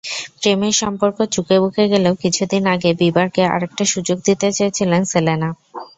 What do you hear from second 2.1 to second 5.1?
কিছুদিন আগে বিবারকে আরেকটা সুযোগ দিতে চেয়েছিলেন